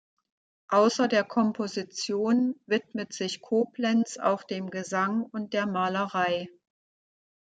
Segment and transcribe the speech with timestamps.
[0.69, 6.49] Außer der Komposition widmet sich Koblenz auch dem Gesang und der Malerei.